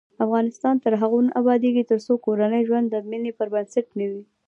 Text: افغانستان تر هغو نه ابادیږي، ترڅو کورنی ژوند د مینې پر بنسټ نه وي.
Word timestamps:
افغانستان 0.25 0.75
تر 0.83 0.93
هغو 1.01 1.19
نه 1.25 1.31
ابادیږي، 1.41 1.83
ترڅو 1.91 2.13
کورنی 2.25 2.61
ژوند 2.67 2.85
د 2.89 2.95
مینې 3.09 3.31
پر 3.37 3.47
بنسټ 3.53 3.87
نه 3.99 4.05
وي. 4.11 4.21